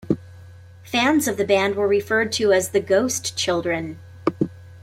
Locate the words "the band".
1.37-1.75